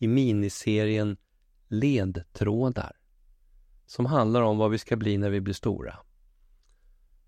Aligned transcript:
i 0.00 0.08
miniserien 0.08 1.16
Ledtrådar 1.68 2.96
som 3.86 4.06
handlar 4.06 4.42
om 4.42 4.58
vad 4.58 4.70
vi 4.70 4.78
ska 4.78 4.96
bli 4.96 5.18
när 5.18 5.30
vi 5.30 5.40
blir 5.40 5.54
stora. 5.54 5.96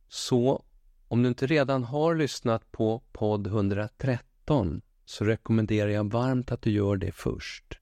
Så 0.08 0.64
om 1.08 1.22
du 1.22 1.28
inte 1.28 1.46
redan 1.46 1.84
har 1.84 2.14
lyssnat 2.14 2.72
på 2.72 3.02
podd 3.12 3.46
113 3.46 4.82
så 5.04 5.24
rekommenderar 5.24 5.90
jag 5.90 6.12
varmt 6.12 6.52
att 6.52 6.62
du 6.62 6.70
gör 6.70 6.96
det 6.96 7.12
först. 7.12 7.78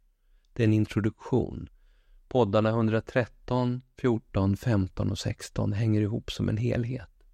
Det 0.52 0.62
är 0.62 0.66
en 0.66 0.72
introduktion. 0.72 1.68
Poddarna 2.28 2.68
113, 2.68 3.82
14, 3.96 4.56
15 4.56 5.10
och 5.10 5.18
16 5.18 5.72
hänger 5.72 6.00
ihop 6.00 6.32
som 6.32 6.48
en 6.48 6.56
helhet. 6.56 7.24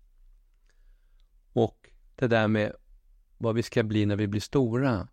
Och 1.52 1.90
det 2.16 2.26
där 2.26 2.48
med 2.48 2.72
vad 3.38 3.54
vi 3.54 3.62
ska 3.62 3.82
bli 3.82 4.06
när 4.06 4.16
vi 4.16 4.26
blir 4.28 4.40
stora, 4.40 5.08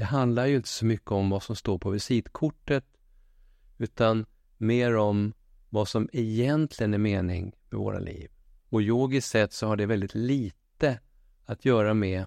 det 0.00 0.06
handlar 0.06 0.46
ju 0.46 0.56
inte 0.56 0.68
så 0.68 0.84
mycket 0.86 1.10
om 1.10 1.30
vad 1.30 1.42
som 1.42 1.56
står 1.56 1.78
på 1.78 1.90
visitkortet 1.90 2.84
utan 3.78 4.26
mer 4.56 4.96
om 4.96 5.32
vad 5.68 5.88
som 5.88 6.08
egentligen 6.12 6.94
är 6.94 6.98
mening 6.98 7.52
med 7.70 7.80
våra 7.80 7.98
liv. 7.98 8.30
Och 8.68 8.82
yogiskt 8.82 9.28
sett 9.28 9.52
så 9.52 9.66
har 9.66 9.76
det 9.76 9.86
väldigt 9.86 10.14
lite 10.14 11.00
att 11.44 11.64
göra 11.64 11.94
med 11.94 12.26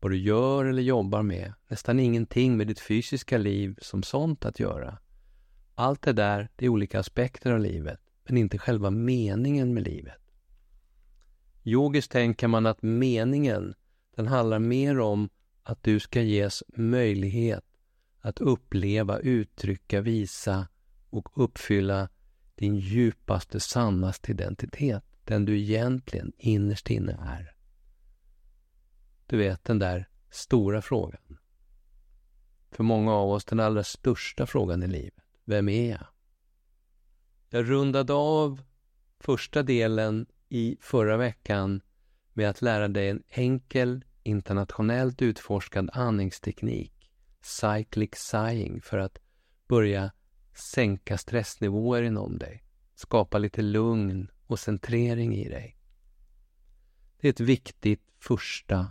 vad 0.00 0.12
du 0.12 0.18
gör 0.18 0.64
eller 0.64 0.82
jobbar 0.82 1.22
med. 1.22 1.52
Nästan 1.68 2.00
ingenting 2.00 2.56
med 2.56 2.66
ditt 2.66 2.80
fysiska 2.80 3.38
liv 3.38 3.78
som 3.82 4.02
sånt 4.02 4.44
att 4.44 4.60
göra. 4.60 4.98
Allt 5.74 6.02
det 6.02 6.12
där, 6.12 6.48
det 6.56 6.64
är 6.64 6.68
olika 6.68 7.00
aspekter 7.00 7.52
av 7.52 7.60
livet, 7.60 8.00
men 8.24 8.36
inte 8.36 8.58
själva 8.58 8.90
meningen 8.90 9.74
med 9.74 9.82
livet. 9.82 10.32
Yogiskt 11.64 12.10
tänker 12.12 12.48
man 12.48 12.66
att 12.66 12.82
meningen, 12.82 13.74
den 14.14 14.26
handlar 14.26 14.58
mer 14.58 15.00
om 15.00 15.28
att 15.68 15.82
du 15.82 16.00
ska 16.00 16.22
ges 16.22 16.62
möjlighet 16.68 17.64
att 18.20 18.40
uppleva, 18.40 19.18
uttrycka, 19.18 20.00
visa 20.00 20.68
och 21.10 21.44
uppfylla 21.44 22.08
din 22.54 22.76
djupaste, 22.76 23.60
sannaste 23.60 24.32
identitet. 24.32 25.04
Den 25.24 25.44
du 25.44 25.58
egentligen 25.58 26.32
innerst 26.38 26.90
inne 26.90 27.12
är. 27.12 27.54
Du 29.26 29.36
vet 29.36 29.64
den 29.64 29.78
där 29.78 30.08
stora 30.30 30.82
frågan. 30.82 31.38
För 32.70 32.84
många 32.84 33.12
av 33.12 33.30
oss 33.30 33.44
den 33.44 33.60
allra 33.60 33.84
största 33.84 34.46
frågan 34.46 34.82
i 34.82 34.86
livet. 34.86 35.24
Vem 35.44 35.68
är 35.68 35.90
jag? 35.90 36.06
Jag 37.48 37.70
rundade 37.70 38.12
av 38.12 38.62
första 39.20 39.62
delen 39.62 40.26
i 40.48 40.76
förra 40.80 41.16
veckan 41.16 41.80
med 42.32 42.50
att 42.50 42.62
lära 42.62 42.88
dig 42.88 43.08
en 43.08 43.22
enkel, 43.28 44.04
internationellt 44.26 45.22
utforskad 45.22 45.90
andningsteknik, 45.92 47.12
cyclic 47.42 48.10
sighing, 48.14 48.80
för 48.80 48.98
att 48.98 49.18
börja 49.68 50.12
sänka 50.54 51.18
stressnivåer 51.18 52.02
inom 52.02 52.38
dig, 52.38 52.64
skapa 52.94 53.38
lite 53.38 53.62
lugn 53.62 54.30
och 54.46 54.58
centrering 54.58 55.36
i 55.36 55.48
dig. 55.48 55.76
Det 57.20 57.28
är 57.28 57.32
ett 57.32 57.40
viktigt 57.40 58.02
första, 58.18 58.90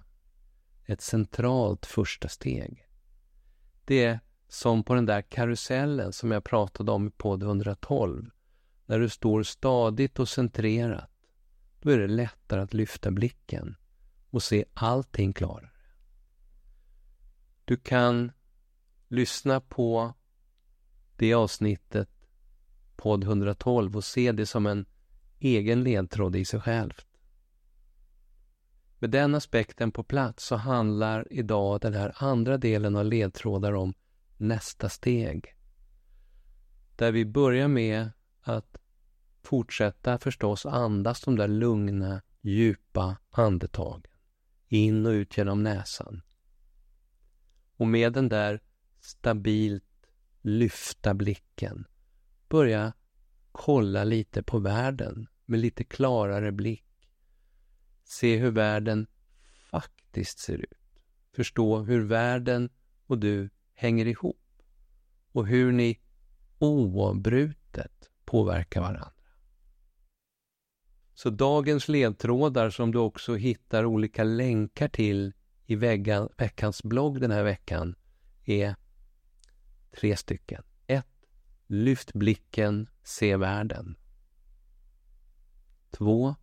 ett 0.85 1.01
centralt 1.01 1.85
första 1.85 2.27
steg. 2.27 2.87
Det 3.85 4.03
är 4.03 4.19
som 4.47 4.83
på 4.83 4.93
den 4.93 5.05
där 5.05 5.21
karusellen 5.21 6.13
som 6.13 6.31
jag 6.31 6.43
pratade 6.43 6.91
om 6.91 7.07
i 7.07 7.11
podd 7.11 7.43
112. 7.43 8.29
När 8.85 8.99
du 8.99 9.09
står 9.09 9.43
stadigt 9.43 10.19
och 10.19 10.29
centrerat, 10.29 11.11
då 11.81 11.89
är 11.89 11.97
det 11.97 12.07
lättare 12.07 12.61
att 12.61 12.73
lyfta 12.73 13.11
blicken 13.11 13.75
och 14.35 14.43
se 14.43 14.65
allting 14.73 15.33
klarare. 15.33 15.69
Du 17.65 17.77
kan 17.77 18.31
lyssna 19.07 19.61
på 19.61 20.13
det 21.15 21.33
avsnittet, 21.33 22.09
podd 22.95 23.23
112, 23.23 23.97
och 23.97 24.03
se 24.03 24.31
det 24.31 24.45
som 24.45 24.65
en 24.65 24.85
egen 25.39 25.83
ledtråd 25.83 26.35
i 26.35 26.45
sig 26.45 26.61
självt. 26.61 27.07
Med 28.99 29.09
den 29.09 29.35
aspekten 29.35 29.91
på 29.91 30.03
plats 30.03 30.45
så 30.45 30.55
handlar 30.55 31.33
idag 31.33 31.81
den 31.81 31.93
här 31.93 32.13
andra 32.15 32.57
delen 32.57 32.95
av 32.95 33.05
ledtrådar 33.05 33.73
om 33.73 33.93
nästa 34.37 34.89
steg. 34.89 35.55
Där 36.95 37.11
vi 37.11 37.25
börjar 37.25 37.67
med 37.67 38.09
att 38.41 38.77
fortsätta 39.43 40.19
förstås 40.19 40.65
andas 40.65 41.21
de 41.21 41.35
där 41.35 41.47
lugna, 41.47 42.21
djupa 42.41 43.17
andetagen. 43.31 44.14
In 44.75 45.05
och 45.05 45.09
ut 45.09 45.37
genom 45.37 45.63
näsan. 45.63 46.21
Och 47.77 47.87
med 47.87 48.13
den 48.13 48.29
där 48.29 48.61
stabilt 48.99 50.07
lyfta 50.41 51.13
blicken. 51.13 51.87
Börja 52.49 52.93
kolla 53.51 54.03
lite 54.03 54.43
på 54.43 54.59
världen 54.59 55.27
med 55.45 55.59
lite 55.59 55.83
klarare 55.83 56.51
blick. 56.51 57.09
Se 58.03 58.37
hur 58.37 58.51
världen 58.51 59.07
faktiskt 59.71 60.39
ser 60.39 60.57
ut. 60.57 61.01
Förstå 61.31 61.79
hur 61.79 62.03
världen 62.03 62.69
och 63.05 63.19
du 63.19 63.49
hänger 63.73 64.05
ihop 64.05 64.61
och 65.31 65.47
hur 65.47 65.71
ni 65.71 65.99
oavbrutet 66.59 68.09
påverkar 68.25 68.81
varandra. 68.81 69.14
Så 71.15 71.29
dagens 71.29 71.87
ledtrådar 71.87 72.69
som 72.69 72.91
du 72.91 72.99
också 72.99 73.35
hittar 73.35 73.85
olika 73.85 74.23
länkar 74.23 74.87
till 74.87 75.33
i 75.65 75.75
veckans 76.37 76.83
blogg 76.83 77.21
den 77.21 77.31
här 77.31 77.43
veckan 77.43 77.95
är 78.43 78.75
tre 79.91 80.17
stycken. 80.17 80.63
1. 80.87 81.05
Lyft 81.67 82.13
blicken, 82.13 82.89
se 83.03 83.37
världen. 83.37 83.95
2. 85.91 86.35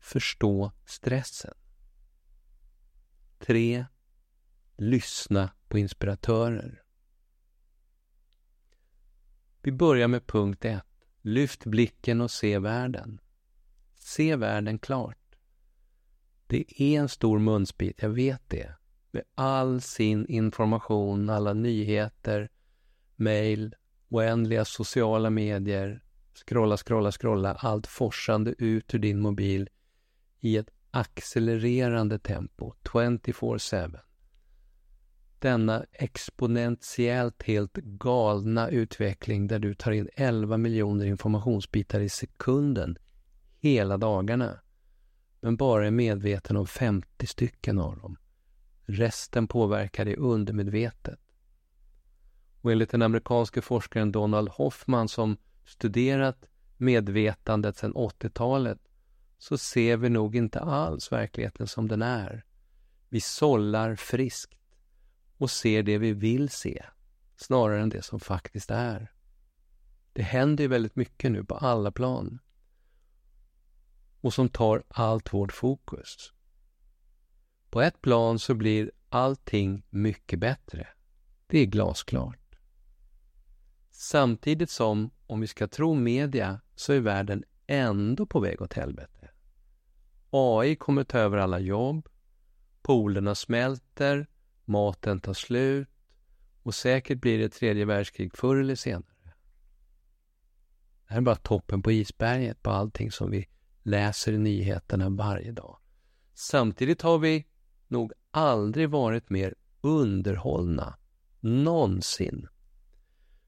Förstå 0.00 0.72
stressen. 0.86 1.54
3. 3.38 3.86
Lyssna 4.76 5.50
på 5.68 5.78
inspiratörer. 5.78 6.82
Vi 9.62 9.72
börjar 9.72 10.08
med 10.08 10.26
punkt 10.26 10.64
1. 10.64 10.82
Lyft 11.20 11.64
blicken 11.64 12.20
och 12.20 12.30
se 12.30 12.58
världen. 12.58 13.20
Se 14.10 14.36
världen 14.36 14.78
klart. 14.78 15.36
Det 16.46 16.82
är 16.82 17.00
en 17.00 17.08
stor 17.08 17.38
munsbit, 17.38 18.02
jag 18.02 18.08
vet 18.08 18.42
det. 18.48 18.74
Med 19.10 19.22
all 19.34 19.80
sin 19.80 20.26
information, 20.26 21.30
alla 21.30 21.52
nyheter, 21.52 22.50
mejl, 23.16 23.74
oändliga 24.08 24.64
sociala 24.64 25.30
medier, 25.30 26.02
scrolla, 26.34 26.76
scrolla, 26.76 27.12
scrolla, 27.12 27.54
allt 27.54 27.86
forsande 27.86 28.54
ut 28.58 28.94
ur 28.94 28.98
din 28.98 29.20
mobil 29.20 29.68
i 30.40 30.56
ett 30.56 30.70
accelererande 30.90 32.18
tempo, 32.18 32.74
24-7. 32.82 33.98
Denna 35.38 35.84
exponentiellt 35.92 37.42
helt 37.42 37.74
galna 37.74 38.68
utveckling 38.68 39.46
där 39.46 39.58
du 39.58 39.74
tar 39.74 39.92
in 39.92 40.08
11 40.14 40.56
miljoner 40.56 41.06
informationsbitar 41.06 42.00
i 42.00 42.08
sekunden 42.08 42.98
hela 43.60 43.96
dagarna, 43.96 44.60
men 45.40 45.56
bara 45.56 45.86
är 45.86 45.90
medveten 45.90 46.56
om 46.56 46.66
50 46.66 47.26
stycken 47.26 47.78
av 47.78 47.98
dem. 47.98 48.16
Resten 48.84 49.48
påverkar 49.48 50.04
dig 50.04 50.16
undermedvetet. 50.16 51.20
Och 52.60 52.72
enligt 52.72 52.90
den 52.90 53.02
amerikanske 53.02 53.60
forskaren 53.62 54.12
Donald 54.12 54.48
Hoffman 54.48 55.08
som 55.08 55.36
studerat 55.64 56.48
medvetandet 56.76 57.76
sedan 57.76 57.94
80-talet 57.94 58.78
så 59.38 59.58
ser 59.58 59.96
vi 59.96 60.08
nog 60.08 60.36
inte 60.36 60.60
alls 60.60 61.12
verkligheten 61.12 61.66
som 61.66 61.88
den 61.88 62.02
är. 62.02 62.44
Vi 63.08 63.20
sållar 63.20 63.94
friskt 63.94 64.58
och 65.36 65.50
ser 65.50 65.82
det 65.82 65.98
vi 65.98 66.12
vill 66.12 66.48
se 66.48 66.84
snarare 67.36 67.80
än 67.80 67.88
det 67.88 68.02
som 68.02 68.20
faktiskt 68.20 68.70
är. 68.70 69.12
Det 70.12 70.22
händer 70.22 70.64
ju 70.64 70.68
väldigt 70.68 70.96
mycket 70.96 71.32
nu 71.32 71.44
på 71.44 71.54
alla 71.54 71.92
plan 71.92 72.38
och 74.20 74.34
som 74.34 74.48
tar 74.48 74.82
allt 74.88 75.32
vårt 75.32 75.52
fokus. 75.52 76.32
På 77.70 77.80
ett 77.80 78.02
plan 78.02 78.38
så 78.38 78.54
blir 78.54 78.90
allting 79.08 79.82
mycket 79.90 80.38
bättre. 80.38 80.88
Det 81.46 81.58
är 81.58 81.66
glasklart. 81.66 82.58
Samtidigt 83.90 84.70
som, 84.70 85.10
om 85.26 85.40
vi 85.40 85.46
ska 85.46 85.68
tro 85.68 85.94
media, 85.94 86.60
så 86.74 86.92
är 86.92 87.00
världen 87.00 87.44
ändå 87.66 88.26
på 88.26 88.40
väg 88.40 88.62
åt 88.62 88.72
helvete. 88.72 89.30
AI 90.30 90.76
kommer 90.76 91.04
ta 91.04 91.18
över 91.18 91.38
alla 91.38 91.58
jobb, 91.58 92.08
polerna 92.82 93.34
smälter, 93.34 94.26
maten 94.64 95.20
tar 95.20 95.34
slut 95.34 95.88
och 96.62 96.74
säkert 96.74 97.20
blir 97.20 97.38
det 97.38 97.48
tredje 97.48 97.84
världskrig 97.84 98.36
förr 98.36 98.56
eller 98.56 98.74
senare. 98.74 99.34
Det 101.06 101.14
här 101.14 101.16
är 101.16 101.20
bara 101.20 101.36
toppen 101.36 101.82
på 101.82 101.92
isberget 101.92 102.62
på 102.62 102.70
allting 102.70 103.12
som 103.12 103.30
vi 103.30 103.48
läser 103.82 104.32
nyheterna 104.32 105.08
varje 105.08 105.52
dag. 105.52 105.78
Samtidigt 106.34 107.02
har 107.02 107.18
vi 107.18 107.46
nog 107.88 108.12
aldrig 108.30 108.90
varit 108.90 109.30
mer 109.30 109.54
underhållna, 109.80 110.98
någonsin. 111.40 112.48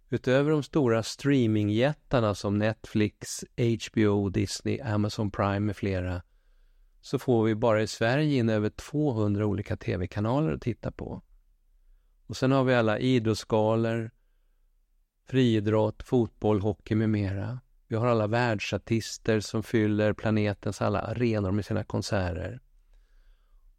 Utöver 0.08 0.50
de 0.50 0.62
stora 0.62 1.02
streamingjättarna 1.02 2.34
som 2.34 2.58
Netflix, 2.58 3.44
HBO, 3.56 4.29
Disney, 4.29 4.81
Amazon 4.81 5.31
Prime 5.31 5.61
med 5.61 5.76
flera 5.76 6.23
så 7.02 7.19
får 7.19 7.44
vi 7.44 7.55
bara 7.55 7.82
i 7.82 7.87
Sverige 7.87 8.38
in 8.38 8.49
över 8.49 8.70
200 8.70 9.46
olika 9.46 9.76
tv-kanaler 9.76 10.52
att 10.52 10.62
titta 10.62 10.93
på. 10.93 11.23
Och 12.26 12.37
sen 12.37 12.52
har 12.52 12.64
vi 12.64 12.75
alla 12.75 12.99
idrottsgalor, 12.99 14.11
friidrott, 15.26 16.02
fotboll, 16.02 16.61
hockey 16.61 16.94
med 16.94 17.11
mera. 17.11 17.61
Vi 17.93 17.99
har 17.99 18.06
alla 18.06 18.27
världsartister 18.27 19.41
som 19.41 19.62
fyller 19.62 20.12
planetens 20.12 20.83
alla 20.83 21.00
arenor 21.00 21.50
med 21.50 21.65
sina 21.65 21.85
konserter. 21.85 22.61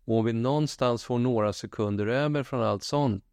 Och 0.06 0.18
om 0.18 0.25
vi 0.25 0.33
någonstans 0.33 1.04
får 1.04 1.19
några 1.19 1.54
sekunder 1.54 2.07
över 2.07 2.44
från 2.44 2.63
allt 2.63 2.83
sånt 2.83 3.25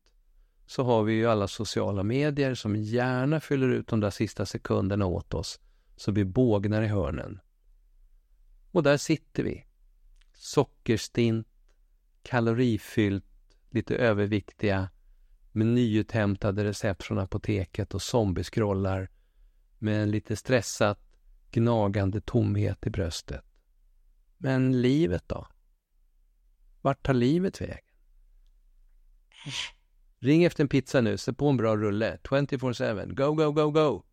så 0.67 0.85
har 0.85 1.03
vi 1.03 1.13
ju 1.13 1.27
alla 1.27 1.49
sociala 1.49 2.03
medier 2.03 2.55
som 2.55 2.77
gärna 2.77 3.41
fyller 3.41 3.69
ut 3.69 3.87
de 3.87 4.01
där 4.01 4.11
sista 4.11 4.47
sekunderna 4.47 5.07
åt 5.07 5.35
oss 5.35 5.61
så 5.97 6.13
vi 6.13 6.25
bågnar 6.25 6.83
i 6.83 6.87
hörnen. 6.87 7.41
Och 8.71 8.83
där 8.83 8.97
sitter 8.97 9.43
vi. 9.43 9.65
Sockerstint, 10.35 11.47
kalorifyllt, 12.23 13.25
lite 13.71 13.97
överviktiga 13.97 14.89
med 15.53 15.67
nyuthämtade 15.67 16.65
recept 16.65 17.03
från 17.03 17.19
apoteket 17.19 17.95
och 17.95 18.03
zombieskrollar 18.03 19.11
med 19.81 20.03
en 20.03 20.11
lite 20.11 20.37
stressat, 20.37 21.01
gnagande 21.51 22.21
tomhet 22.21 22.87
i 22.87 22.91
bröstet. 22.91 23.45
Men 24.39 24.83
livet 24.83 25.29
då? 25.29 25.47
Vart 26.81 27.07
tar 27.07 27.15
livet 27.15 27.61
vägen? 27.61 27.95
Ring 30.19 30.45
efter 30.45 30.65
en 30.65 30.69
pizza 30.69 31.01
nu, 31.01 31.19
sätt 31.19 31.37
på 31.37 31.49
en 31.49 31.57
bra 31.57 31.77
rulle. 31.77 32.19
24-7. 32.25 33.15
Go, 33.15 33.33
go, 33.33 33.53
go, 33.53 33.71
go! 33.71 34.05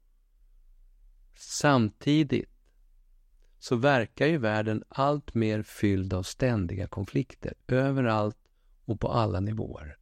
Samtidigt 1.36 2.50
så 3.60 3.76
verkar 3.76 4.28
ju 4.28 4.38
världen 4.38 4.84
allt 4.90 5.34
mer 5.34 5.62
fylld 5.62 6.14
av 6.14 6.24
ständiga 6.24 6.88
konflikter 6.88 7.54
överallt 7.68 8.38
och 8.86 9.00
på 9.00 9.08
alla 9.08 9.40
nivåer. 9.40 9.98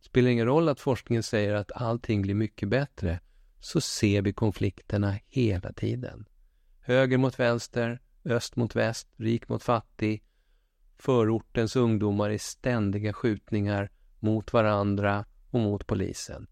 Spelar 0.00 0.30
ingen 0.30 0.46
roll 0.46 0.68
att 0.68 0.80
forskningen 0.80 1.22
säger 1.22 1.54
att 1.54 1.72
allting 1.72 2.22
blir 2.22 2.34
mycket 2.34 2.68
bättre 2.68 3.20
så 3.64 3.80
ser 3.80 4.22
vi 4.22 4.32
konflikterna 4.32 5.18
hela 5.26 5.72
tiden. 5.72 6.28
Höger 6.80 7.18
mot 7.18 7.38
vänster, 7.38 8.00
öst 8.24 8.56
mot 8.56 8.76
väst, 8.76 9.08
rik 9.16 9.48
mot 9.48 9.62
fattig. 9.62 10.22
Förortens 10.98 11.76
ungdomar 11.76 12.30
i 12.30 12.38
ständiga 12.38 13.12
skjutningar 13.12 13.90
mot 14.18 14.52
varandra 14.52 15.24
och 15.50 15.60
mot 15.60 15.86
polisen. 15.86 16.46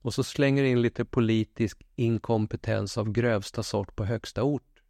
Och 0.00 0.14
så 0.14 0.24
slänger 0.24 0.64
in 0.64 0.82
lite 0.82 1.04
politisk 1.04 1.86
inkompetens 1.96 2.98
av 2.98 3.12
grövsta 3.12 3.62
sort 3.62 3.96
på 3.96 4.04
högsta 4.04 4.42
ort. 4.42 4.82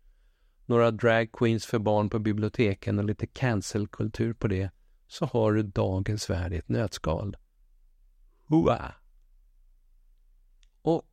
Några 0.66 0.90
dragqueens 0.90 1.66
för 1.66 1.78
barn 1.78 2.10
på 2.10 2.18
biblioteken 2.18 2.98
och 2.98 3.04
lite 3.04 3.26
cancelkultur 3.26 4.32
på 4.34 4.48
det, 4.48 4.70
så 5.06 5.26
har 5.26 5.52
du 5.52 5.62
dagens 5.62 6.30
värld 6.30 6.52
i 6.52 6.56
ett 6.56 6.68
nötskal. 6.68 7.36
Hua! 8.46 8.94
Och 10.82 11.08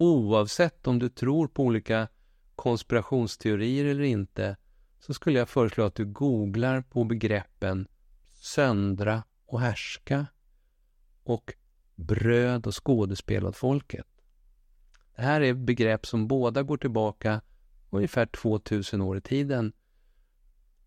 oavsett 0.00 0.86
om 0.86 0.98
du 0.98 1.08
tror 1.08 1.48
på 1.48 1.62
olika 1.64 2.08
konspirationsteorier 2.54 3.84
eller 3.84 4.02
inte 4.02 4.56
så 4.98 5.14
skulle 5.14 5.38
jag 5.38 5.48
föreslå 5.48 5.84
att 5.84 5.94
du 5.94 6.04
googlar 6.04 6.82
på 6.82 7.04
begreppen 7.04 7.88
söndra 8.34 9.22
och 9.46 9.60
härska 9.60 10.26
och 11.22 11.54
bröd 11.94 12.66
och 12.66 12.84
skådespel 12.86 13.46
åt 13.46 13.56
folket. 13.56 14.06
Det 15.16 15.22
här 15.22 15.40
är 15.40 15.54
begrepp 15.54 16.06
som 16.06 16.28
båda 16.28 16.62
går 16.62 16.76
tillbaka 16.76 17.40
ungefär 17.90 18.26
2000 18.26 19.00
år 19.00 19.16
i 19.16 19.20
tiden 19.20 19.72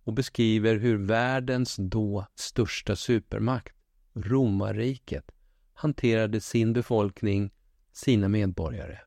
och 0.04 0.13
beskriver 0.13 0.75
hur 0.75 0.98
världens 0.98 1.75
då 1.80 2.25
största 2.36 2.95
supermakt, 2.95 3.75
romarriket, 4.13 5.31
hanterade 5.74 6.42
sin 6.42 6.74
befolkning, 6.74 7.51
sina 7.94 8.28
medborgare. 8.28 9.00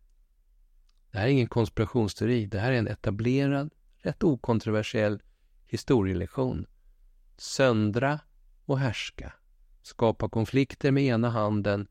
Det 1.11 1.19
här 1.19 1.27
är 1.27 1.31
ingen 1.31 1.49
konspirationsteori, 1.49 2.47
det 2.47 2.59
här 2.59 2.73
är 2.73 2.79
en 2.79 2.89
etablerad, 2.89 3.75
rätt 3.97 4.23
okontroversiell 4.23 5.23
historielektion. 5.67 6.67
Söndra 7.37 8.21
och 8.65 8.79
härska 8.79 9.33
skapa 9.87 10.29
konflikter 10.29 10.91
med 10.91 11.05
ena 11.05 11.31
handen 11.31 11.89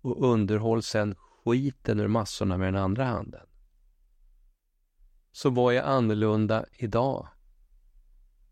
och 0.00 0.32
underhåll 0.32 0.82
sen 0.82 1.14
skiten 1.44 2.00
ur 2.00 2.08
massorna 2.08 2.56
med 2.56 2.74
den 2.74 2.82
andra 2.82 3.04
handen. 3.04 3.46
Så 5.32 5.50
vad 5.50 5.74
är 5.74 5.82
annorlunda 5.82 6.64
idag? 6.72 7.28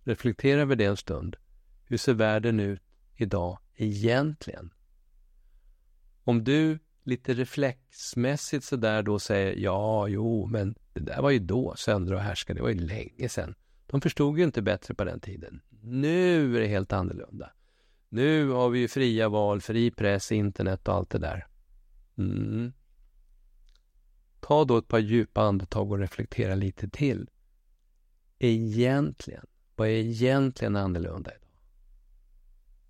Reflektera 0.03 0.61
över 0.61 0.77
det 0.77 0.85
en 0.85 0.97
stund. 0.97 1.37
Hur 1.85 1.97
ser 1.97 2.15
världen 2.15 2.61
ut 2.61 2.83
idag 3.15 3.59
egentligen? 3.75 4.75
Om 6.25 6.45
du 6.45 6.79
lite 7.09 7.35
reflexmässigt 7.35 8.65
sådär 8.65 9.03
då 9.03 9.19
säger 9.19 9.55
ja, 9.57 10.09
jo, 10.09 10.47
men 10.47 10.75
det 10.93 11.01
där 11.01 11.23
var 11.23 11.31
ju 11.31 11.39
då, 11.39 11.75
söndra 11.77 12.17
och 12.17 12.23
härska, 12.23 12.55
det 12.55 12.63
var 12.63 12.69
ju 12.69 12.81
länge 12.81 13.29
sedan. 13.29 13.55
De 13.87 14.01
förstod 14.01 14.39
ju 14.39 14.45
inte 14.45 14.63
bättre 14.63 14.95
på 14.95 15.05
den 15.05 15.21
tiden. 15.21 15.61
Nu 15.83 16.57
är 16.57 16.61
det 16.61 16.67
helt 16.67 16.93
annorlunda. 16.93 17.53
Nu 18.09 18.49
har 18.49 18.69
vi 18.69 18.79
ju 18.79 18.89
fria 18.89 19.29
val, 19.29 19.61
fri 19.61 19.91
press, 19.91 20.33
internet 20.33 20.89
och 20.89 20.95
allt 20.95 21.11
det 21.11 21.19
där. 21.19 21.47
Mm. 22.19 22.73
Ta 24.41 24.65
då 24.65 24.79
ett 24.79 24.89
par 24.89 24.99
djupa 24.99 25.43
andetag 25.43 25.91
och 25.91 25.99
reflektera 25.99 26.55
lite 26.55 26.89
till. 26.89 27.31
Egentligen, 28.39 29.47
vad 29.77 29.89
är 29.89 29.93
egentligen 29.93 30.77
annorlunda 30.77 31.31
idag? 31.31 31.51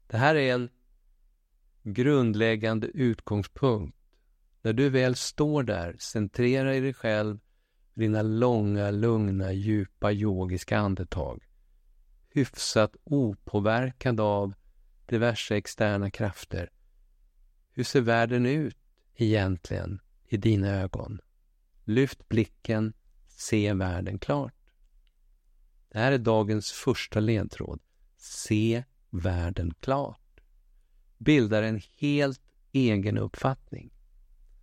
Det 0.06 0.16
här 0.16 0.34
är 0.34 0.54
en 0.54 0.68
grundläggande 1.82 2.87
utgångspunkt. 2.87 3.97
När 4.68 4.72
du 4.72 4.88
väl 4.88 5.14
står 5.14 5.62
där, 5.62 5.96
centrera 5.98 6.76
i 6.76 6.80
dig 6.80 6.94
själv, 6.94 7.38
dina 7.94 8.22
långa, 8.22 8.90
lugna, 8.90 9.52
djupa 9.52 10.12
yogiska 10.12 10.78
andetag. 10.78 11.48
Hyfsat 12.28 12.96
opåverkad 13.04 14.20
av 14.20 14.54
diverse 15.06 15.56
externa 15.56 16.10
krafter. 16.10 16.70
Hur 17.70 17.84
ser 17.84 18.00
världen 18.00 18.46
ut 18.46 18.76
egentligen 19.16 20.00
i 20.26 20.37
dina 20.37 20.68
ögon? 20.68 21.20
Lyft 21.84 22.28
blicken, 22.28 22.92
se 23.26 23.72
världen 23.72 24.18
klart. 24.18 24.72
Det 25.88 25.98
här 25.98 26.12
är 26.12 26.18
dagens 26.18 26.72
första 26.72 27.20
ledtråd. 27.20 27.80
Se 28.16 28.84
världen 29.10 29.75
klart. 29.80 30.40
Bildar 31.18 31.62
en 31.62 31.80
helt 31.96 32.42
egen 32.72 33.18
uppfattning. 33.18 33.92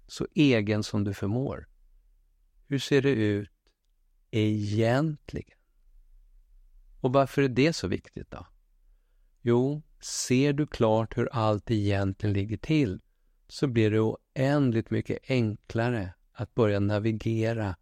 Så 0.08 0.28
egen 0.36 0.84
som 0.84 1.04
du 1.04 1.14
förmår. 1.14 1.68
Hur 2.68 2.80
ser 2.80 3.02
det 3.02 3.10
ut 3.10 3.52
egentligen? 4.32 5.58
Och 7.02 7.14
varför 7.14 7.42
är 7.42 7.50
det 7.50 7.74
så 7.74 7.88
viktigt 7.88 8.32
då? 8.32 8.48
Jo, 9.42 9.82
ser 10.00 10.54
du 10.54 10.68
klart 10.68 11.18
hur 11.18 11.30
allt 11.32 11.72
egentligen 11.72 12.34
ligger 12.34 12.58
till 12.58 13.02
så 13.48 13.68
blir 13.68 13.92
det 13.92 14.00
oändligt 14.00 14.90
mycket 14.90 15.20
enklare 15.30 16.14
att 16.32 16.56
börja 16.56 16.80
navigera, 16.80 17.76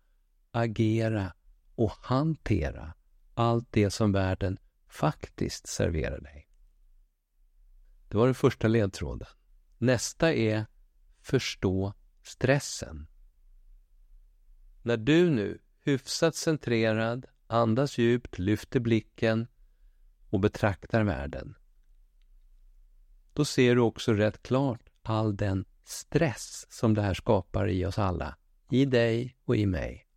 agera 0.51 1.34
och 1.75 1.92
hantera 1.92 2.94
allt 3.34 3.68
det 3.72 3.92
som 3.92 4.12
världen 4.12 4.58
faktiskt 4.88 5.68
serverar 5.68 6.22
dig. 6.22 6.50
Det 8.10 8.18
var 8.18 8.25
den 8.25 8.36
första 8.36 8.68
ledtråden. 8.68 9.27
Nästa 9.77 10.34
är 10.34 10.65
förstå 11.22 11.94
stressen. 12.24 13.08
När 14.82 14.98
du 14.98 15.30
nu, 15.30 15.60
hyfsat 15.84 16.36
centrerad, 16.36 17.25
andas 17.48 17.98
djupt, 17.98 18.39
lyfter 18.39 18.80
blicken 18.80 19.48
och 20.30 20.39
betraktar 20.39 21.03
världen 21.03 21.56
då 23.34 23.46
ser 23.46 23.75
du 23.75 23.82
också 23.82 24.13
rätt 24.13 24.44
klart 24.44 24.89
all 25.01 25.36
den 25.36 25.65
stress 25.84 26.68
som 26.70 26.94
det 26.94 27.01
här 27.01 27.13
skapar 27.13 27.68
i 27.68 27.86
oss 27.86 28.00
alla, 28.00 28.38
i 28.70 28.86
dig 28.86 29.38
och 29.46 29.56
i 29.56 29.65
mig. 29.65 30.08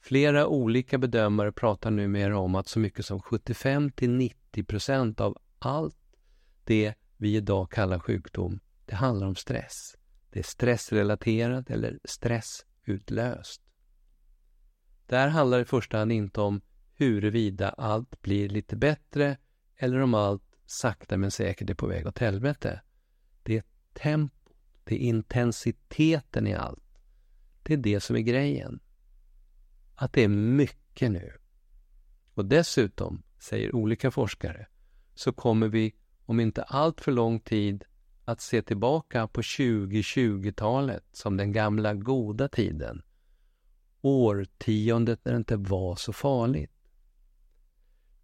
Flera 0.00 0.46
olika 0.46 0.98
bedömare 0.98 1.52
pratar 1.52 1.90
numera 1.90 2.38
om 2.38 2.54
att 2.54 2.68
så 2.68 2.78
mycket 2.78 3.06
som 3.06 3.22
75 3.22 3.90
till 3.90 4.10
90 4.10 4.64
procent 4.64 5.20
av 5.20 5.38
allt 5.58 5.96
det 6.64 6.94
vi 7.16 7.36
idag 7.36 7.70
kallar 7.70 7.98
sjukdom, 7.98 8.60
det 8.84 8.94
handlar 8.94 9.26
om 9.26 9.36
stress. 9.36 9.96
Det 10.30 10.38
är 10.38 10.42
stressrelaterat 10.44 11.70
eller 11.70 12.00
stressutlöst. 12.04 13.62
Där 15.06 15.28
handlar 15.28 15.58
det 15.58 15.62
i 15.62 15.66
första 15.66 15.98
hand 15.98 16.12
inte 16.12 16.40
om 16.40 16.60
huruvida 16.94 17.68
allt 17.70 18.22
blir 18.22 18.48
lite 18.48 18.76
bättre 18.76 19.36
eller 19.76 20.00
om 20.00 20.14
allt 20.14 20.42
sakta 20.66 21.16
men 21.16 21.30
säkert 21.30 21.70
är 21.70 21.74
på 21.74 21.86
väg 21.86 22.06
åt 22.06 22.18
helvete. 22.18 22.80
Det 23.42 23.56
är 23.56 23.64
tempot, 23.92 24.52
det 24.84 24.94
är 24.94 24.98
intensiteten 24.98 26.46
i 26.46 26.54
allt. 26.54 26.98
Det 27.62 27.74
är 27.74 27.78
det 27.78 28.00
som 28.00 28.16
är 28.16 28.20
grejen. 28.20 28.80
Att 29.94 30.12
det 30.12 30.24
är 30.24 30.28
mycket 30.28 31.10
nu. 31.10 31.32
Och 32.34 32.44
dessutom, 32.44 33.22
säger 33.38 33.74
olika 33.74 34.10
forskare, 34.10 34.66
så 35.14 35.32
kommer 35.32 35.68
vi 35.68 35.94
om 36.24 36.40
inte 36.40 36.62
allt 36.62 37.00
för 37.00 37.12
lång 37.12 37.40
tid 37.40 37.84
att 38.30 38.40
se 38.40 38.62
tillbaka 38.62 39.26
på 39.26 39.40
2020-talet 39.40 41.04
som 41.12 41.36
den 41.36 41.52
gamla 41.52 41.94
goda 41.94 42.48
tiden. 42.48 43.02
Årtiondet 44.00 45.24
när 45.24 45.32
det 45.32 45.36
inte 45.36 45.56
var 45.56 45.96
så 45.96 46.12
farligt. 46.12 46.72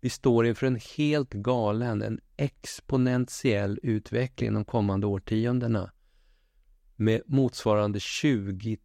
Vi 0.00 0.10
står 0.10 0.46
inför 0.46 0.66
en 0.66 0.80
helt 0.96 1.32
galen, 1.32 2.02
en 2.02 2.20
exponentiell 2.36 3.80
utveckling 3.82 4.54
de 4.54 4.64
kommande 4.64 5.06
årtiondena 5.06 5.92
med 6.96 7.22
motsvarande 7.26 8.00
20 8.00 8.78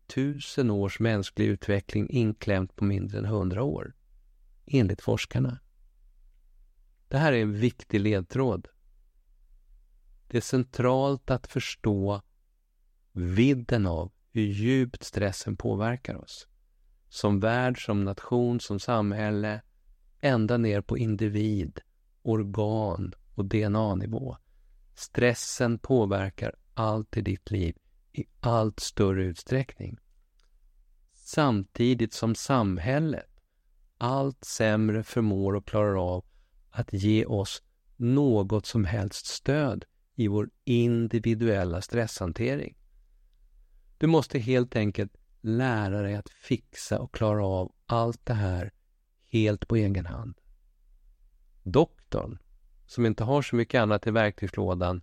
000 0.58 0.72
års 0.72 1.00
mänsklig 1.00 1.46
utveckling 1.46 2.10
inklämt 2.10 2.76
på 2.76 2.84
mindre 2.84 3.18
än 3.18 3.26
100 3.26 3.64
år, 3.64 3.94
enligt 4.66 5.02
forskarna. 5.02 5.60
Det 7.08 7.18
här 7.18 7.34
är 7.34 7.42
en 7.42 7.54
viktig 7.54 8.00
ledtråd. 8.00 8.68
Det 10.32 10.38
är 10.38 10.42
centralt 10.42 11.32
att 11.32 11.48
förstå 11.48 12.22
vidden 13.12 13.86
av 13.86 14.12
hur 14.32 14.42
djupt 14.42 15.04
stressen 15.04 15.58
påverkar 15.58 16.16
oss. 16.16 16.48
Som 17.10 17.40
värld, 17.40 17.86
som 17.86 18.04
nation, 18.04 18.60
som 18.60 18.80
samhälle, 18.80 19.62
ända 20.20 20.58
ner 20.58 20.82
på 20.82 20.98
individ, 20.98 21.80
organ 22.22 23.14
och 23.36 23.46
DNA-nivå. 23.46 24.38
Stressen 24.96 25.80
påverkar 25.80 26.56
allt 26.74 27.18
i 27.18 27.22
ditt 27.22 27.52
liv 27.52 27.76
i 28.12 28.26
allt 28.40 28.80
större 28.80 29.24
utsträckning. 29.24 29.98
Samtidigt 31.14 32.14
som 32.14 32.36
samhället 32.36 33.42
allt 33.98 34.46
sämre 34.46 35.04
förmår 35.04 35.56
och 35.56 35.68
klarar 35.68 36.16
av 36.16 36.26
att 36.70 36.94
ge 36.94 37.26
oss 37.26 37.64
något 37.96 38.66
som 38.66 38.86
helst 38.86 39.26
stöd 39.26 39.86
i 40.16 40.28
vår 40.28 40.50
individuella 40.64 41.82
stresshantering. 41.82 42.78
Du 43.98 44.08
måste 44.08 44.40
helt 44.40 44.76
enkelt 44.76 45.18
lära 45.42 46.02
dig 46.02 46.16
att 46.16 46.30
fixa 46.30 47.00
och 47.00 47.14
klara 47.14 47.46
av 47.46 47.72
allt 47.86 48.26
det 48.26 48.34
här 48.34 48.74
helt 49.26 49.68
på 49.68 49.76
egen 49.76 50.06
hand. 50.06 50.36
Doktorn, 51.64 52.38
som 52.86 53.06
inte 53.06 53.24
har 53.24 53.42
så 53.42 53.56
mycket 53.56 53.82
annat 53.82 54.08
i 54.08 54.12
verktygslådan, 54.12 55.02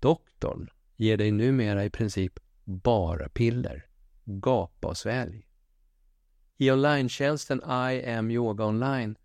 doktorn 0.00 0.68
ger 0.96 1.16
dig 1.16 1.32
numera 1.32 1.84
i 1.84 1.90
princip 1.90 2.38
bara 2.64 3.28
piller. 3.28 3.86
Gapa 4.24 4.88
och 4.88 4.96
svälj. 4.96 5.48
I 6.56 6.70
online 6.70 7.08
I 7.62 8.04
am 8.04 8.30
yoga 8.30 8.64
online 8.64 9.16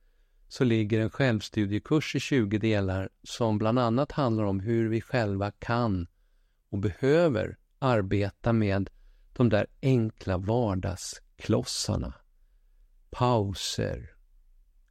så 0.54 0.64
ligger 0.64 1.00
en 1.00 1.10
självstudiekurs 1.10 2.16
i 2.16 2.20
20 2.20 2.58
delar 2.58 3.10
som 3.24 3.58
bland 3.58 3.80
annat 3.80 4.12
handlar 4.12 4.44
om 4.44 4.60
hur 4.60 4.90
vi 4.90 5.02
själva 5.02 5.52
kan 5.52 6.08
och 6.70 6.78
behöver 6.78 7.58
arbeta 7.80 8.54
med 8.54 8.90
de 9.34 9.50
där 9.50 9.68
enkla 9.82 10.38
vardagsklossarna. 10.38 12.14
Pauser, 13.10 14.16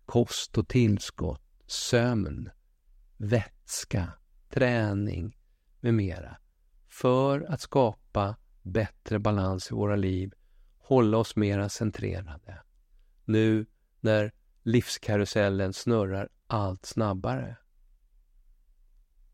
kost 0.04 0.59
och 0.59 0.69
tillskott, 0.69 1.42
sömn, 1.66 2.50
vätska, 3.16 4.12
träning 4.50 5.38
med 5.81 5.95
mera 5.95 6.37
för 6.88 7.40
att 7.40 7.61
skapa 7.61 8.37
bättre 8.62 9.19
balans 9.19 9.71
i 9.71 9.75
våra 9.75 9.97
liv, 9.97 10.33
hålla 10.78 11.19
oss 11.19 11.37
mera 11.37 11.69
centrerade. 11.69 12.62
Nu 13.25 13.66
när 14.00 14.33
livskarusellen 14.62 15.73
snurrar 15.73 16.28
allt 16.47 16.87
snabbare. 16.87 17.57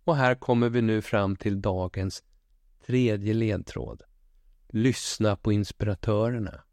Och 0.04 0.16
här 0.16 0.34
kommer 0.34 0.68
vi 0.68 0.82
nu 0.82 1.02
fram 1.02 1.36
till 1.36 1.60
dagens 1.60 2.22
tredje 2.86 3.34
ledtråd. 3.34 4.02
Lyssna 4.68 5.36
på 5.36 5.52
inspiratörerna. 5.52 6.64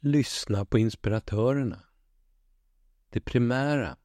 Lyssna 0.00 0.64
på 0.64 0.78
inspiratörerna. 0.78 1.80
Det 3.10 3.20
primära 3.20 3.96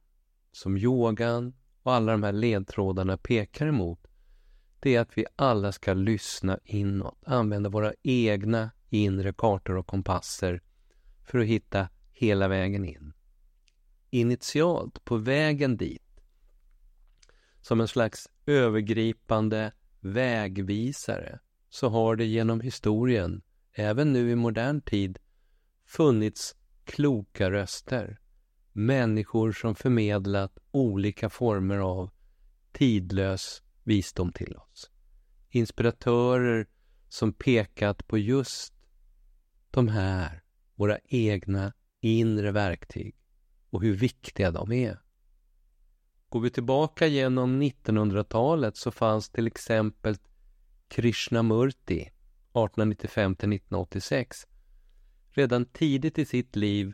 som 0.52 0.76
yogan 0.76 1.54
och 1.82 1.92
alla 1.92 2.12
de 2.12 2.22
här 2.22 2.32
ledtrådarna 2.32 3.16
pekar 3.16 3.66
emot 3.66 4.06
det 4.80 4.94
är 4.94 5.00
att 5.00 5.18
vi 5.18 5.26
alla 5.36 5.72
ska 5.72 5.94
lyssna 5.94 6.58
inåt, 6.64 7.18
använda 7.26 7.68
våra 7.68 7.92
egna 8.02 8.70
inre 8.88 9.32
kartor 9.32 9.76
och 9.76 9.86
kompasser 9.86 10.62
för 11.24 11.38
att 11.38 11.46
hitta 11.46 11.88
hela 12.16 12.48
vägen 12.48 12.84
in. 12.84 13.12
Initialt, 14.10 15.04
på 15.04 15.16
vägen 15.16 15.76
dit, 15.76 16.20
som 17.60 17.80
en 17.80 17.88
slags 17.88 18.28
övergripande 18.46 19.72
vägvisare, 20.00 21.38
så 21.68 21.88
har 21.88 22.16
det 22.16 22.24
genom 22.24 22.60
historien, 22.60 23.42
även 23.72 24.12
nu 24.12 24.30
i 24.30 24.34
modern 24.34 24.80
tid, 24.80 25.18
funnits 25.84 26.56
kloka 26.84 27.50
röster, 27.50 28.20
människor 28.72 29.52
som 29.52 29.74
förmedlat 29.74 30.58
olika 30.70 31.30
former 31.30 31.78
av 31.78 32.10
tidlös 32.72 33.62
visdom 33.84 34.32
till 34.32 34.56
oss. 34.56 34.90
Inspiratörer 35.50 36.66
som 37.08 37.32
pekat 37.32 38.06
på 38.06 38.18
just 38.18 38.74
de 39.70 39.88
här, 39.88 40.42
våra 40.74 40.98
egna 41.04 41.72
inre 42.06 42.52
verktyg 42.52 43.14
och 43.70 43.82
hur 43.82 43.94
viktiga 43.94 44.50
de 44.50 44.72
är. 44.72 45.00
Går 46.28 46.40
vi 46.40 46.50
tillbaka 46.50 47.06
genom 47.06 47.62
1900-talet 47.62 48.76
så 48.76 48.90
fanns 48.90 49.30
till 49.30 49.46
exempel 49.46 50.16
Krishnamurti 50.88 52.00
1895 52.00 53.34
till 53.34 53.52
1986. 53.52 54.46
Redan 55.30 55.64
tidigt 55.64 56.18
i 56.18 56.24
sitt 56.24 56.56
liv 56.56 56.92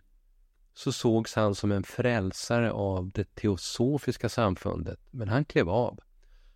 så 0.75 0.92
sågs 0.92 1.35
han 1.35 1.54
som 1.54 1.73
en 1.73 1.83
frälsare 1.83 2.73
av 2.73 3.11
det 3.11 3.35
teosofiska 3.35 4.28
samfundet, 4.28 5.00
men 5.11 5.28
han 5.28 5.45
klev 5.45 5.69
av. 5.69 6.00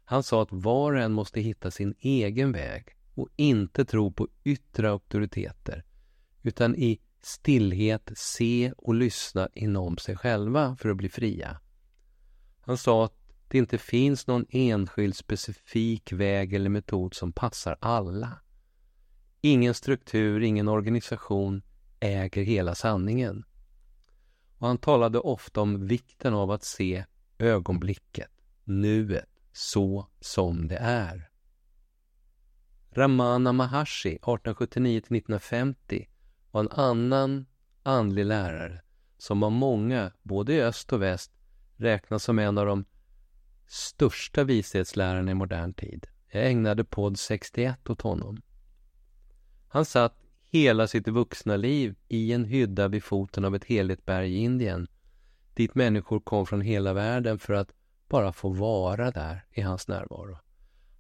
Han 0.05 0.23
sa 0.23 0.43
att 0.43 0.53
var 0.53 0.93
och 0.93 1.01
en 1.01 1.13
måste 1.13 1.41
hitta 1.41 1.71
sin 1.71 1.95
egen 1.99 2.53
väg 2.53 2.97
och 3.15 3.29
inte 3.37 3.85
tro 3.85 4.13
på 4.13 4.29
yttre 4.45 4.91
auktoriteter, 4.91 5.85
utan 6.43 6.77
i 6.77 7.01
stillhet 7.27 8.11
se 8.15 8.73
och 8.79 8.95
lyssna 8.95 9.49
inom 9.55 9.99
sig 9.99 10.17
själva 10.17 10.77
för 10.77 10.89
att 10.89 10.97
bli 10.97 11.09
fria. 11.09 11.61
Han 12.61 12.79
sa 12.79 13.05
att 13.05 13.15
det 13.49 13.59
inte 13.59 13.79
finns 13.79 14.27
någon 14.27 14.47
enskild 14.51 15.17
specifik 15.17 16.13
väg 16.13 16.55
eller 16.55 16.71
metod 16.71 17.15
som 17.15 17.33
passar 17.33 17.77
alla. 17.81 18.41
Ingen 19.41 19.75
struktur, 19.75 20.43
ingen 20.43 20.69
organisation 20.69 21.63
äger 22.01 22.43
hela 22.43 22.75
sanningen. 22.75 23.45
Och 24.59 24.67
han 24.67 24.79
talade 24.79 25.19
ofta 25.19 25.61
om 25.61 25.87
vikten 25.87 26.35
av 26.35 26.51
att 26.51 26.65
se 26.65 27.05
ögonblicket, 27.39 28.31
nuet, 28.65 29.31
så 29.53 30.07
som 30.21 30.69
det 30.69 30.77
är. 30.77 31.31
Ramana 32.91 33.53
Maharshi 33.53 34.19
1879-1950 34.23 36.07
var 36.51 36.61
en 36.61 36.71
annan 36.71 37.47
andlig 37.83 38.27
lärare 38.27 38.81
som 39.19 39.43
av 39.43 39.53
många, 39.53 40.13
både 40.23 40.55
i 40.55 40.63
öst 40.63 40.93
och 40.93 41.03
väst, 41.03 41.33
räknas 41.77 42.25
som 42.25 42.39
en 42.39 42.59
av 42.59 42.67
de 42.67 42.85
största 43.67 44.45
vishetslärarna 44.45 45.31
i 45.31 45.35
modern 45.35 45.75
tid. 45.75 46.07
Jag 46.29 46.51
ägnade 46.51 46.85
podd 46.85 47.19
61 47.19 47.91
åt 47.91 48.03
honom. 48.03 48.43
Han 49.69 49.85
satt 49.85 50.23
hela 50.49 50.87
sitt 50.87 51.09
vuxna 51.09 51.57
liv 51.57 51.95
i 52.09 52.33
en 52.33 52.45
hydda 52.45 52.89
vid 52.89 53.05
foten 53.05 53.45
av 53.45 53.55
ett 53.55 53.65
heligt 53.65 54.07
berg 54.07 54.35
i 54.35 54.39
Indien 54.39 54.89
dit 55.57 55.75
människor 55.75 56.21
kom 56.21 56.47
från 56.47 56.61
hela 56.61 56.93
världen 56.93 57.39
för 57.39 57.55
att 57.55 57.73
bara 58.09 58.33
få 58.33 58.49
vara 58.49 59.11
där 59.11 59.45
i 59.53 59.61
hans 59.61 59.89
närvaro. 59.89 60.39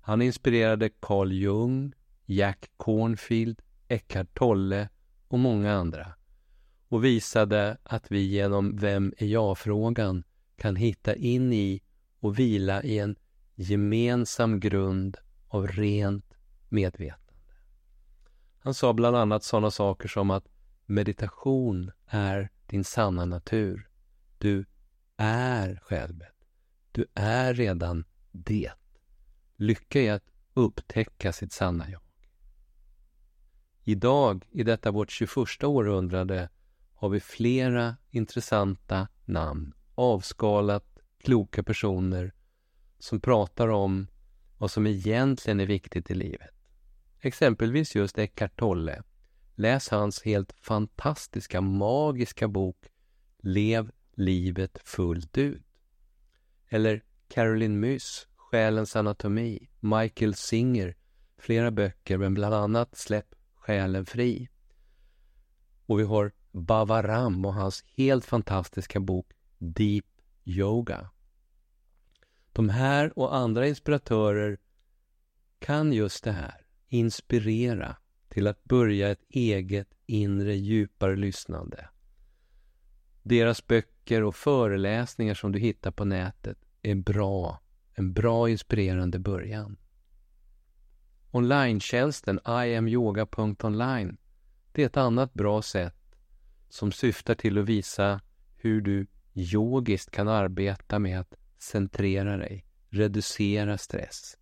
Han 0.00 0.22
inspirerade 0.22 0.90
Carl 1.00 1.32
Jung, 1.32 1.92
Jack 2.24 2.70
Cornfield, 2.76 3.62
Eckhart 3.88 4.34
Tolle 4.34 4.88
och 5.28 5.38
många 5.38 5.72
andra 5.72 6.14
och 6.88 7.04
visade 7.04 7.78
att 7.82 8.10
vi 8.10 8.20
genom 8.20 8.76
Vem 8.76 9.12
är 9.18 9.26
jag-frågan 9.26 10.24
kan 10.56 10.76
hitta 10.76 11.14
in 11.14 11.52
i 11.52 11.82
och 12.20 12.38
vila 12.38 12.82
i 12.82 12.98
en 12.98 13.16
gemensam 13.54 14.60
grund 14.60 15.16
av 15.48 15.66
rent 15.66 16.34
medvetande. 16.68 17.22
Han 18.58 18.74
sa 18.74 18.92
bland 18.92 19.16
annat 19.16 19.44
sådana 19.44 19.70
saker 19.70 20.08
som 20.08 20.30
att 20.30 20.48
meditation 20.86 21.90
är 22.06 22.50
din 22.66 22.84
sanna 22.84 23.24
natur. 23.24 23.88
Du 24.38 24.64
är 25.16 25.80
självet. 25.82 26.34
Du 26.92 27.06
är 27.14 27.54
redan 27.54 28.04
det. 28.32 28.72
Lycka 29.56 30.00
är 30.00 30.12
att 30.12 30.30
upptäcka 30.54 31.32
sitt 31.32 31.52
sanna 31.52 31.90
jag. 31.90 32.00
Idag, 33.88 34.44
i 34.50 34.62
detta 34.62 34.90
vårt 34.90 35.10
21 35.10 35.64
århundrade, 35.64 36.48
har 36.94 37.08
vi 37.08 37.20
flera 37.20 37.96
intressanta 38.10 39.08
namn, 39.24 39.74
avskalat 39.94 40.98
kloka 41.18 41.62
personer 41.62 42.34
som 42.98 43.20
pratar 43.20 43.68
om 43.68 44.06
vad 44.58 44.70
som 44.70 44.86
egentligen 44.86 45.60
är 45.60 45.66
viktigt 45.66 46.10
i 46.10 46.14
livet. 46.14 46.50
Exempelvis 47.20 47.94
just 47.94 48.18
Eckart 48.18 48.58
Tolle. 48.58 49.02
Läs 49.54 49.88
hans 49.88 50.22
helt 50.22 50.52
fantastiska, 50.52 51.60
magiska 51.60 52.48
bok 52.48 52.86
Lev 53.38 53.90
livet 54.14 54.78
fullt 54.84 55.38
ut. 55.38 55.62
Eller 56.68 57.04
Caroline 57.28 57.80
Myss, 57.80 58.28
Själens 58.36 58.96
anatomi, 58.96 59.68
Michael 59.80 60.34
Singer, 60.34 60.96
flera 61.38 61.70
böcker, 61.70 62.18
men 62.18 62.34
bland 62.34 62.54
annat 62.54 62.96
Släpp 62.96 63.35
själen 63.66 64.06
fri. 64.06 64.48
Och 65.86 66.00
vi 66.00 66.04
har 66.04 66.32
Bavaram 66.52 67.44
och 67.44 67.54
hans 67.54 67.84
helt 67.96 68.24
fantastiska 68.24 69.00
bok 69.00 69.32
Deep 69.58 70.04
Yoga. 70.44 71.10
De 72.52 72.68
här 72.68 73.18
och 73.18 73.36
andra 73.36 73.66
inspiratörer 73.66 74.58
kan 75.58 75.92
just 75.92 76.24
det 76.24 76.32
här, 76.32 76.66
inspirera 76.88 77.96
till 78.28 78.46
att 78.46 78.64
börja 78.64 79.10
ett 79.10 79.24
eget 79.28 79.88
inre 80.06 80.54
djupare 80.56 81.16
lyssnande. 81.16 81.88
Deras 83.22 83.66
böcker 83.66 84.22
och 84.22 84.34
föreläsningar 84.34 85.34
som 85.34 85.52
du 85.52 85.58
hittar 85.58 85.90
på 85.90 86.04
nätet 86.04 86.58
är 86.82 86.94
bra, 86.94 87.60
en 87.94 88.12
bra 88.12 88.48
inspirerande 88.50 89.18
början. 89.18 89.76
Online-tjänsten 91.36 92.40
iamyoga.online 92.46 94.16
det 94.72 94.82
är 94.82 94.86
ett 94.86 94.96
annat 94.96 95.34
bra 95.34 95.62
sätt 95.62 96.16
som 96.68 96.92
syftar 96.92 97.34
till 97.34 97.58
att 97.58 97.64
visa 97.64 98.20
hur 98.56 98.80
du 98.80 99.06
yogiskt 99.34 100.10
kan 100.10 100.28
arbeta 100.28 100.98
med 100.98 101.20
att 101.20 101.34
centrera 101.58 102.36
dig, 102.36 102.64
reducera 102.88 103.78
stress, 103.78 104.36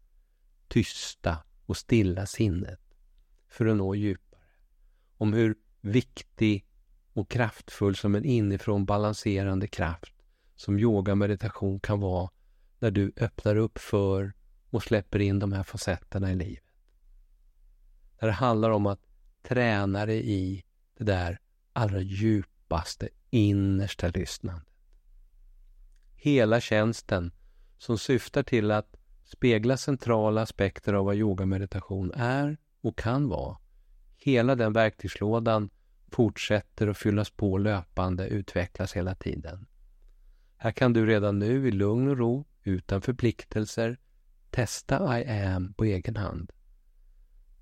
tysta 0.69 1.39
och 1.67 1.77
stilla 1.77 2.27
sinnet 2.27 2.81
för 3.49 3.67
att 3.67 3.77
nå 3.77 3.95
djupare. 3.95 4.41
Om 5.17 5.33
hur 5.33 5.57
viktig 5.81 6.67
och 7.13 7.31
kraftfull 7.31 7.97
som 7.97 8.15
en 8.15 8.25
inifrån 8.25 8.85
balanserande 8.85 9.67
kraft 9.67 10.15
som 10.55 10.79
yoga 10.79 11.15
meditation 11.15 11.81
kan 11.81 12.01
vara 12.01 12.31
när 12.79 12.91
du 12.91 13.13
öppnar 13.17 13.57
upp 13.57 13.79
för 13.79 14.33
och 14.71 14.83
släpper 14.83 15.19
in 15.19 15.39
de 15.39 15.53
här 15.53 15.63
facetterna 15.63 16.33
i 16.33 16.37
livet. 16.37 16.64
Där 18.25 18.29
det 18.29 18.35
handlar 18.35 18.71
om 18.71 18.87
att 18.87 19.01
träna 19.43 20.07
dig 20.07 20.31
i 20.33 20.65
det 20.99 21.05
där 21.05 21.39
allra 21.73 22.01
djupaste, 22.01 23.09
innersta 23.31 24.09
lyssnandet. 24.09 24.69
Hela 26.15 26.61
tjänsten 26.61 27.33
som 27.79 27.99
syftar 27.99 28.43
till 28.43 28.71
att 28.71 28.97
spegla 29.25 29.77
centrala 29.77 30.43
aspekter 30.43 30.93
av 30.93 31.05
vad 31.05 31.15
yogameditation 31.15 32.13
är 32.15 32.57
och 32.81 32.99
kan 32.99 33.29
vara. 33.29 33.57
Hela 34.17 34.55
den 34.55 34.73
verktygslådan 34.73 35.71
fortsätter 36.11 36.89
att 36.89 36.99
fyllas 36.99 37.31
på 37.31 37.59
löpande, 37.59 38.27
utvecklas 38.27 38.93
hela 38.93 39.15
tiden. 39.15 39.67
Här 40.57 40.73
kan 40.73 40.93
du 40.93 41.07
redan 41.07 41.39
nu 41.39 41.69
i 41.69 41.71
lugn 41.71 42.09
och 42.09 42.19
ro, 42.19 42.45
utan 42.63 43.03
förpliktelser, 43.03 43.99
testa 44.51 45.21
I 45.21 45.43
am 45.43 45.75
på 45.75 45.85
egen 45.85 46.17
hand. 46.17 46.53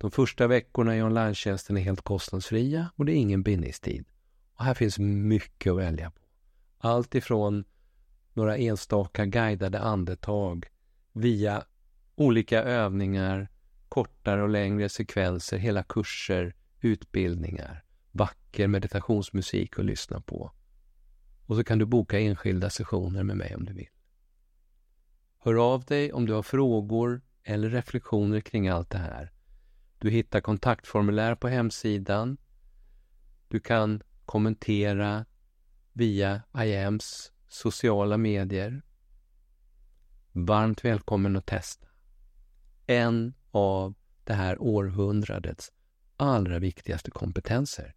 De 0.03 0.11
första 0.11 0.47
veckorna 0.47 0.97
i 0.97 1.03
online 1.03 1.35
är 1.35 1.77
helt 1.77 2.03
kostnadsfria 2.03 2.91
och 2.97 3.05
det 3.05 3.13
är 3.13 3.17
ingen 3.17 3.43
bindningstid. 3.43 4.05
Och 4.55 4.65
här 4.65 4.75
finns 4.75 4.99
mycket 4.99 5.71
att 5.71 5.79
välja 5.79 6.11
på. 6.11 6.21
Allt 6.79 7.15
ifrån 7.15 7.65
några 8.33 8.57
enstaka 8.57 9.27
guidade 9.27 9.81
andetag 9.81 10.67
via 11.13 11.65
olika 12.15 12.63
övningar, 12.63 13.49
kortare 13.89 14.43
och 14.43 14.49
längre 14.49 14.89
sekvenser, 14.89 15.59
hela 15.59 15.83
kurser, 15.83 16.55
utbildningar, 16.81 17.85
vacker 18.11 18.69
meditationsmusik 18.69 19.79
att 19.79 19.85
lyssna 19.85 20.21
på. 20.21 20.53
Och 21.47 21.57
så 21.57 21.65
kan 21.65 21.79
du 21.79 21.85
boka 21.85 22.21
enskilda 22.21 22.71
sessioner 22.71 23.23
med 23.23 23.37
mig 23.37 23.55
om 23.55 23.65
du 23.65 23.73
vill. 23.73 23.91
Hör 25.39 25.75
av 25.75 25.85
dig 25.85 26.13
om 26.13 26.27
du 26.27 26.33
har 26.33 26.43
frågor 26.43 27.21
eller 27.45 27.71
reflektioner 27.71 28.41
kring 28.41 28.69
allt 28.69 28.91
det 28.91 28.99
här. 28.99 29.33
Du 30.03 30.11
hittar 30.11 30.41
kontaktformulär 30.41 31.35
på 31.35 31.49
hemsidan. 31.49 32.37
Du 33.49 33.61
kan 33.61 34.03
kommentera 34.25 35.25
via 35.93 36.43
IAMs 36.59 37.33
sociala 37.49 38.17
medier. 38.17 38.83
Varmt 40.33 40.85
välkommen 40.85 41.37
att 41.37 41.47
testa. 41.47 41.87
En 42.87 43.35
av 43.51 43.95
det 44.25 44.33
här 44.33 44.63
århundradets 44.63 45.73
allra 46.17 46.59
viktigaste 46.59 47.11
kompetenser. 47.11 47.95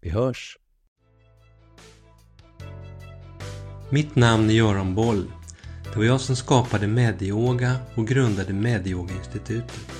Vi 0.00 0.10
hörs! 0.10 0.58
Mitt 3.90 4.14
namn 4.14 4.50
är 4.50 4.54
Göran 4.54 4.94
Boll. 4.94 5.32
Det 5.84 5.96
var 5.96 6.04
jag 6.04 6.20
som 6.20 6.36
skapade 6.36 6.86
Medyoga 6.86 7.76
och 7.94 8.08
grundade 8.08 8.52
Medyoga-institutet. 8.52 9.99